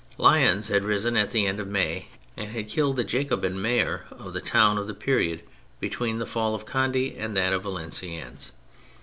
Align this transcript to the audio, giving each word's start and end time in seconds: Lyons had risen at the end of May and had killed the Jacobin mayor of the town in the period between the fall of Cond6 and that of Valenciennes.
Lyons 0.17 0.69
had 0.69 0.83
risen 0.83 1.15
at 1.15 1.29
the 1.29 1.45
end 1.45 1.59
of 1.59 1.67
May 1.67 2.07
and 2.35 2.49
had 2.49 2.67
killed 2.67 2.95
the 2.95 3.03
Jacobin 3.03 3.61
mayor 3.61 4.05
of 4.09 4.33
the 4.33 4.41
town 4.41 4.79
in 4.79 4.87
the 4.87 4.95
period 4.95 5.43
between 5.79 6.17
the 6.17 6.25
fall 6.25 6.55
of 6.55 6.65
Cond6 6.65 7.15
and 7.19 7.37
that 7.37 7.53
of 7.53 7.61
Valenciennes. 7.61 8.51